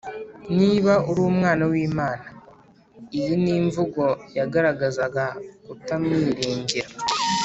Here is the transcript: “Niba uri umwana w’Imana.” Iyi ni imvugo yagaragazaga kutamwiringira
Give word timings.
“Niba 0.57 0.93
uri 1.09 1.21
umwana 1.31 1.63
w’Imana.” 1.71 2.25
Iyi 3.17 3.33
ni 3.41 3.51
imvugo 3.59 4.03
yagaragazaga 4.37 5.25
kutamwiringira 5.65 6.89